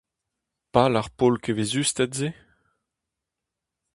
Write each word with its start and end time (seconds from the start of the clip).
Pal 0.73 0.93
ar 0.99 1.07
pol 1.17 1.35
kevezusted-se? 1.43 2.29